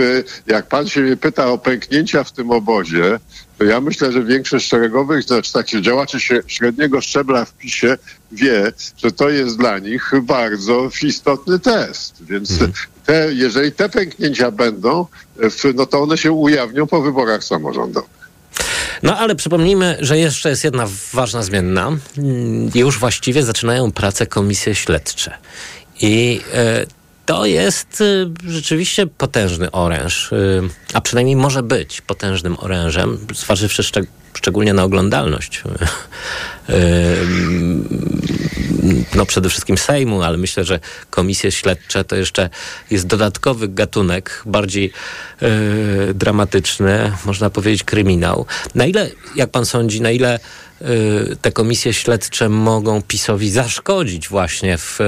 [0.46, 3.18] jak pan się mnie pyta o pęknięcia w tym obozie,
[3.58, 7.96] to ja myślę, że większość szeregowych, znaczy takich działaczy średniego szczebla w PiSie
[8.32, 12.14] wie, że to jest dla nich bardzo istotny test.
[12.20, 12.58] Więc
[13.06, 15.06] te, jeżeli te pęknięcia będą,
[15.74, 18.24] no to one się ujawnią po wyborach samorządowych.
[19.02, 21.86] No ale przypomnijmy, że jeszcze jest jedna ważna zmienna.
[22.18, 25.36] Mm, Już właściwie zaczynają pracę komisje śledcze.
[26.00, 26.86] I e,
[27.26, 30.36] to jest e, rzeczywiście potężny oręż, e,
[30.94, 35.62] a przynajmniej może być potężnym orężem, zważywszy szczeg- szczególnie na oglądalność.
[36.68, 36.74] E,
[39.16, 42.50] no przede wszystkim Sejmu, ale myślę, że komisje śledcze to jeszcze
[42.90, 44.92] jest dodatkowy gatunek, bardziej
[46.14, 48.46] dramatyczny, można powiedzieć kryminał.
[48.74, 50.38] Na ile, jak pan sądzi, na ile
[51.42, 54.98] te komisje śledcze mogą PiSowi zaszkodzić właśnie w,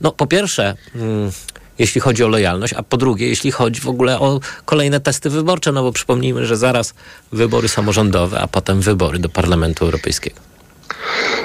[0.00, 1.32] no po pierwsze, mm,
[1.78, 5.72] jeśli chodzi o lojalność, a po drugie, jeśli chodzi w ogóle o kolejne testy wyborcze,
[5.72, 6.94] no bo przypomnijmy, że zaraz
[7.32, 10.36] wybory samorządowe, a potem wybory do Parlamentu Europejskiego.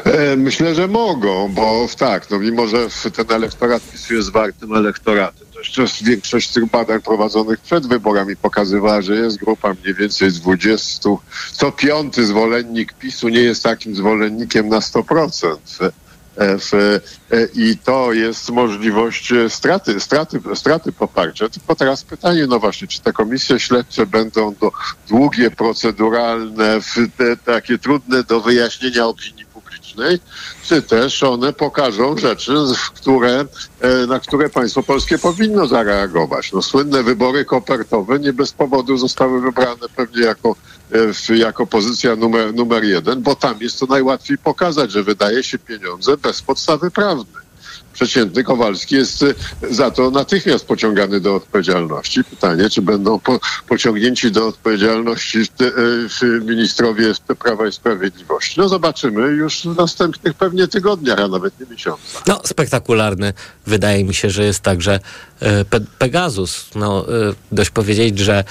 [0.04, 5.48] E, Myślę, że mogą, bo tak, no mimo, że ten elektorat PiSu jest wartym elektoratem,
[5.76, 11.10] to większość tych badań prowadzonych przed wyborami pokazywała, że jest grupa mniej więcej z 20.
[11.52, 15.58] Co piąty zwolennik PiSu nie jest takim zwolennikiem na 100%.
[16.38, 21.50] W, e, I to jest możliwość e, straty, straty, straty poparcia.
[21.50, 24.72] Tylko teraz pytanie, no właśnie, czy te komisje śledcze będą do,
[25.10, 26.80] długie, proceduralne,
[27.17, 30.20] te, takie trudne do wyjaśnienia opinii publicznej,
[30.63, 32.54] czy też one pokażą rzeczy,
[32.94, 33.46] które,
[33.82, 36.52] e, na które państwo polskie powinno zareagować.
[36.52, 40.56] No, słynne wybory kopertowe nie bez powodu zostały wybrane pewnie jako,
[41.30, 46.18] jako pozycja numer, numer jeden, bo tam jest to najłatwiej pokazać, że wydaje się pieniądze
[46.18, 47.42] bez podstawy prawnej.
[47.94, 49.36] Przeciętny Kowalski jest y,
[49.70, 52.24] za to natychmiast pociągany do odpowiedzialności.
[52.24, 55.72] Pytanie, czy będą po, pociągnięci do odpowiedzialności te, y,
[56.10, 58.60] w ministrowie Prawa i Sprawiedliwości.
[58.60, 62.24] No zobaczymy już w następnych pewnie tygodniach, a nawet nie miesiącach.
[62.28, 63.34] No, spektakularny
[63.66, 65.00] wydaje mi się, że jest także
[65.40, 66.66] e, Pe- Pegasus.
[66.76, 67.06] No,
[67.52, 68.44] dość powiedzieć, że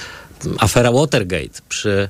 [0.58, 2.08] afera Watergate przy,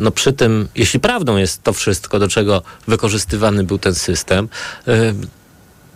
[0.00, 4.48] no, przy tym, jeśli prawdą jest to wszystko, do czego wykorzystywany był ten system,
[4.88, 5.14] e,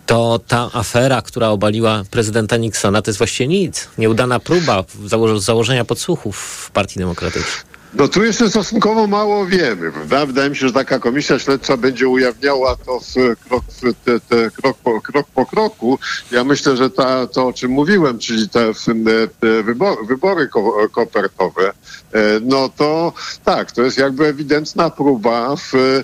[0.05, 3.87] to ta afera, która obaliła prezydenta Nixona, to jest właściwie nic.
[3.97, 7.74] Nieudana próba zało- założenia podsłuchów w Partii Demokratycznej.
[7.97, 10.25] No tu jeszcze stosunkowo mało wiemy, prawda?
[10.25, 13.13] Wydaje mi się, że taka komisja śledcza będzie ujawniała to w
[13.47, 15.99] krok, w te, te, krok, po, krok po kroku.
[16.31, 18.85] Ja myślę, że ta, to, o czym mówiłem, czyli te, w-
[19.39, 21.73] te wybory, wybory ko, kopertowe, e,
[22.41, 26.03] no to tak, to jest jakby ewidentna próba w, e,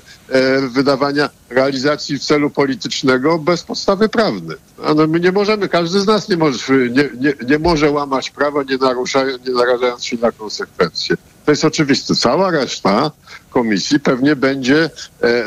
[0.68, 4.58] wydawania realizacji celu politycznego bez podstawy prawnej.
[4.96, 8.64] No my nie możemy, każdy z nas nie może, nie, nie, nie może łamać prawa,
[8.64, 11.16] nie, naruszając, nie narażając się na konsekwencje.
[11.46, 12.16] To jest oczywiste.
[12.16, 13.12] Cała reszta
[13.50, 14.90] komisji pewnie będzie e,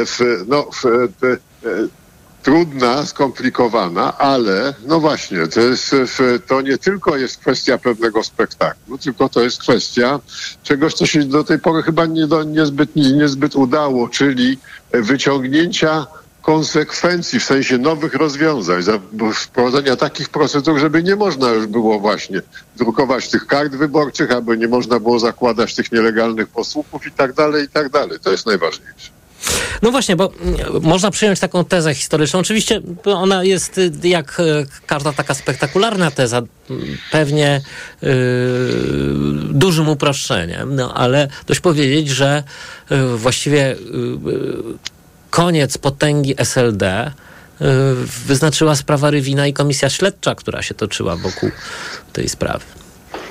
[0.07, 0.83] w, no, w,
[1.21, 1.39] te, e,
[2.43, 5.95] trudna, skomplikowana, ale no właśnie, to, jest,
[6.47, 10.21] to nie tylko jest kwestia pewnego spektaklu, tylko to jest kwestia
[10.63, 14.59] czegoś, co się do tej pory chyba nie do, niezbyt, niezbyt udało, czyli
[14.93, 16.07] wyciągnięcia
[16.45, 18.83] konsekwencji w sensie nowych rozwiązań,
[19.35, 22.43] wprowadzenia takich procedur, żeby nie można już było właśnie
[22.77, 27.65] drukować tych kart wyborczych, aby nie można było zakładać tych nielegalnych posłupów i tak dalej,
[27.65, 28.19] i tak dalej.
[28.23, 29.11] To jest najważniejsze.
[29.83, 32.41] No właśnie, bo mm, można przyjąć taką tezę historyczną.
[32.41, 36.47] Oczywiście ona jest y, jak e, każda taka spektakularna teza, m,
[37.13, 37.61] pewnie
[38.03, 38.07] y,
[39.51, 42.43] dużym uproszczeniem, no ale dość powiedzieć, że
[42.93, 44.94] y, właściwie y, y,
[45.35, 47.13] koniec potęgi SLD
[47.61, 47.65] y,
[48.27, 51.51] wyznaczyła sprawa Rywina i komisja śledcza, która się toczyła wokół
[52.13, 52.65] tej sprawy.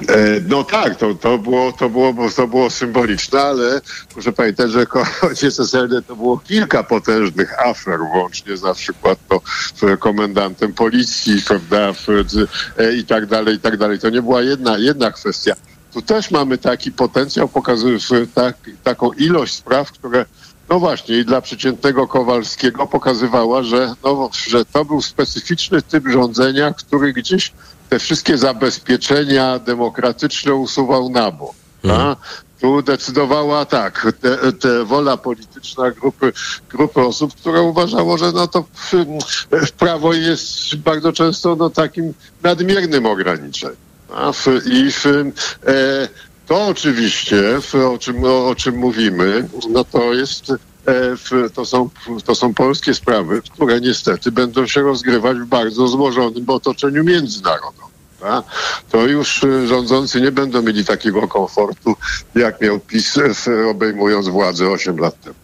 [0.07, 3.81] E, No tak, to, to, było, to, było, to było symboliczne, ale
[4.13, 9.41] proszę pamiętać, że koniec SLD to było kilka potężnych afer, łącznie na przykład to
[9.75, 11.93] z komendantem policji, prawda,
[12.77, 13.99] e, i tak dalej, i tak dalej.
[13.99, 15.55] To nie była jedna, jedna kwestia.
[15.93, 17.99] Tu też mamy taki potencjał, pokazuje
[18.33, 20.25] tak, taką ilość spraw, które
[20.73, 26.73] no właśnie, i dla przeciętnego Kowalskiego pokazywała, że, no, że to był specyficzny typ rządzenia,
[26.73, 27.53] który gdzieś
[27.89, 31.55] te wszystkie zabezpieczenia demokratyczne usuwał na bok.
[31.89, 32.15] a?
[32.62, 36.33] Tu decydowała tak, te, te wola polityczna grupy,
[36.69, 43.05] grupy osób, które uważało, że no to w, prawo jest bardzo często no, takim nadmiernym
[43.05, 43.77] ograniczeniem.
[44.65, 46.07] I w, e,
[46.47, 47.60] to oczywiście,
[47.93, 51.89] o, czym, o, czym mówimy, no to jest e, to, są,
[52.25, 57.89] to są polskie sprawy, które niestety będą się rozgrywać w bardzo złożonym otoczeniu międzynarodowym.
[58.21, 58.43] a?
[58.91, 61.95] To już e, rządzący nie będą mieli takiego komfortu,
[62.36, 65.36] jak miał PiS e, obejmując władzę 8 lat temu.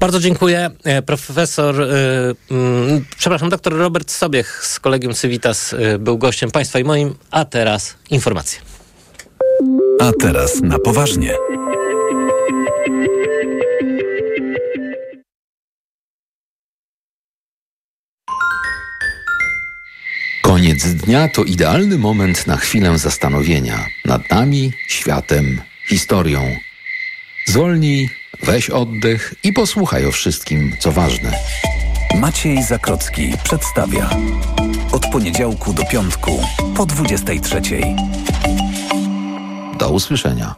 [0.00, 0.70] Bardzo dziękuję.
[1.06, 1.86] Profesor, e,
[2.50, 7.44] mm, przepraszam, doktor Robert Sobiech z Kolegium Civitas e, był gościem Państwa i moim, a
[7.44, 8.71] teraz informacje.
[10.00, 11.34] A teraz na poważnie.
[20.42, 26.56] Koniec dnia to idealny moment na chwilę zastanowienia nad nami, światem, historią.
[27.46, 28.08] Zwolnij,
[28.42, 31.32] weź oddech i posłuchaj o wszystkim, co ważne.
[32.14, 34.10] Maciej Zakrocki przedstawia.
[34.92, 36.40] Od poniedziałku do piątku
[36.76, 37.60] po 23.
[39.82, 40.54] Do usłyszenia.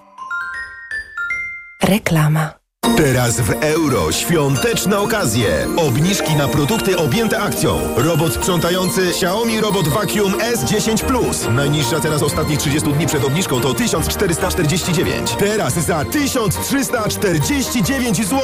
[1.83, 2.64] Reklama.
[2.97, 5.67] Teraz w euro świąteczne okazje.
[5.77, 7.81] Obniżki na produkty objęte akcją.
[7.97, 11.47] Robot sprzątający Xiaomi Robot Vacuum S10 Plus.
[11.51, 15.31] Najniższa teraz ostatnich 30 dni przed obniżką to 1449.
[15.39, 18.41] Teraz za 1349 zł.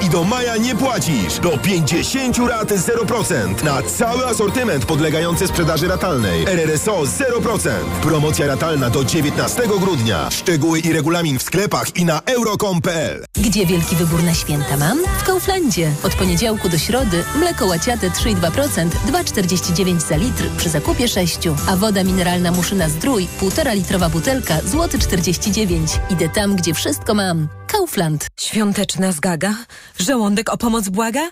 [0.00, 1.38] I do maja nie płacisz.
[1.42, 3.64] Do 50 rat 0%.
[3.64, 6.44] Na cały asortyment podlegający sprzedaży ratalnej.
[6.44, 7.68] RRSO 0%.
[8.02, 10.30] Promocja ratalna do 19 grudnia.
[10.30, 13.24] Szczegóły i regulamin w sklepach i na euro.com.pl.
[13.34, 14.98] Gdzie wielki wybór na święta mam?
[15.18, 15.92] W Kauflandzie.
[16.02, 21.38] Od poniedziałku do środy mleko łaciate 3,2%, 2,49 za litr przy zakupie 6.
[21.68, 25.90] A woda mineralna Muszyna Zdrój, 1,5 litrowa butelka, złoty 49.
[26.10, 27.48] Idę tam, gdzie wszystko mam.
[27.66, 28.26] Kaufland.
[28.40, 29.54] Świąteczna zgaga?
[29.98, 31.30] Żołądek o pomoc błaga?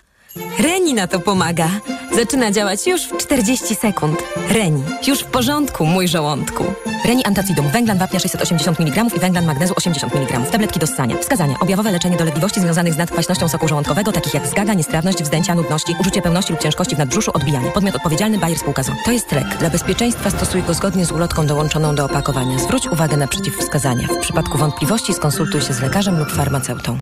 [0.59, 1.69] Reni na to pomaga.
[2.17, 4.23] Zaczyna działać już w 40 sekund.
[4.49, 4.83] Reni.
[5.07, 6.63] Już w porządku, mój żołądku.
[7.05, 7.69] Reni Antacidum.
[7.69, 10.39] Węglan wapnia 680 mg i węglan magnezu 80 mg.
[10.51, 11.17] Tabletki do ssania.
[11.17, 11.55] Wskazania.
[11.59, 16.21] Objawowe leczenie dolegliwości związanych z nadkwaśnością soku żołądkowego, takich jak zgaga, niestrawność, wzdęcia, nudności, uczucie
[16.21, 17.71] pełności lub ciężkości w nadbrzuszu, odbijanie.
[17.71, 18.93] Podmiot odpowiedzialny Bayer Spółka ZO.
[19.05, 19.57] To jest lek.
[19.59, 22.59] Dla bezpieczeństwa stosuj go zgodnie z ulotką dołączoną do opakowania.
[22.59, 24.07] Zwróć uwagę na przeciwwskazania.
[24.07, 26.97] W przypadku wątpliwości skonsultuj się z lekarzem lub farmaceutą.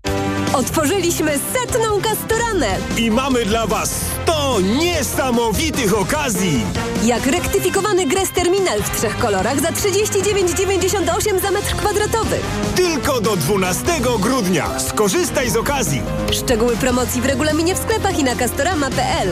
[0.54, 2.78] Otworzyliśmy setną kastoranę!
[2.98, 4.00] I mamy dla Was
[4.46, 6.66] 100 niesamowitych okazji!
[7.06, 12.38] Jak rektyfikowany Gres Terminal w trzech kolorach za 39,98 za metr kwadratowy.
[12.76, 13.84] Tylko do 12
[14.20, 14.80] grudnia.
[14.80, 16.02] Skorzystaj z okazji.
[16.32, 19.30] Szczegóły promocji w regulaminie w sklepach i na castorama.pl.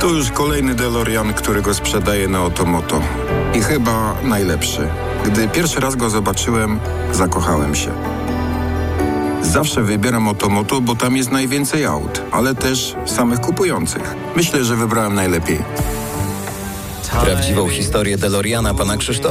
[0.00, 3.00] To już kolejny DeLorean, którego sprzedaję na Otomoto.
[3.54, 4.88] I chyba najlepszy.
[5.24, 6.80] Gdy pierwszy raz go zobaczyłem,
[7.12, 7.90] zakochałem się.
[9.54, 14.14] Zawsze wybieram Otomoto, bo tam jest najwięcej aut, ale też samych kupujących.
[14.36, 15.58] Myślę, że wybrałem najlepiej.
[17.24, 19.22] Prawdziwą historię DeLoreana pana Krzysztofa